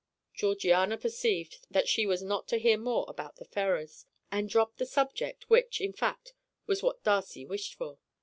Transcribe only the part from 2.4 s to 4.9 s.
to hear more about the Ferrars, and dropped the